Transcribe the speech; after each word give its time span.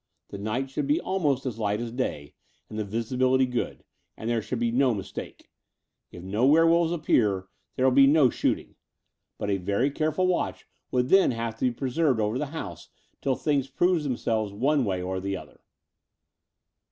The 0.29 0.39
night 0.39 0.71
should 0.71 0.87
be 0.87 0.99
almost 0.99 1.45
as 1.45 1.59
light 1.59 1.79
as 1.79 1.91
day, 1.91 2.33
and 2.71 2.79
the 2.79 2.83
visibility 2.83 3.45
good; 3.45 3.83
and 4.17 4.27
there 4.27 4.41
should 4.41 4.57
be 4.57 4.71
no 4.71 4.95
mistake. 4.95 5.51
If 6.11 6.23
no 6.23 6.43
werewolves 6.47 6.91
appear, 6.91 7.49
there 7.75 7.85
will 7.85 7.91
be 7.91 8.07
no 8.07 8.31
shooting; 8.31 8.73
but 9.37 9.51
a 9.51 9.57
very 9.57 9.91
careful 9.91 10.25
watch 10.25 10.65
would 10.89 11.09
then 11.09 11.29
have 11.29 11.53
to 11.59 11.65
be 11.65 11.71
preserved 11.71 12.19
over 12.19 12.39
the 12.39 12.47
house 12.47 12.89
till 13.21 13.35
things 13.35 13.69
prove 13.69 14.01
them 14.01 14.17
selves 14.17 14.51
one 14.51 14.85
way 14.85 15.03
or 15.03 15.19
the 15.19 15.37
other." 15.37 15.59